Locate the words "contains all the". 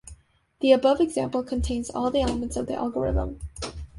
1.43-2.21